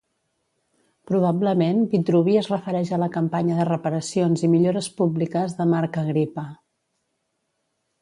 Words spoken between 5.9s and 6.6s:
Agripa.